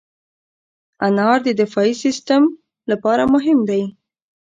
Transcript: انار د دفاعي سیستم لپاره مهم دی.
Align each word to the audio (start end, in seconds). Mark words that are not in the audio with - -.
انار 1.07 1.39
د 1.47 1.49
دفاعي 1.61 1.93
سیستم 2.03 2.43
لپاره 2.91 3.23
مهم 3.33 3.59
دی. 3.69 3.83